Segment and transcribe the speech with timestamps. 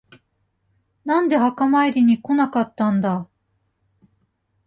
[1.05, 3.27] なんで墓参りに来なかったんだ。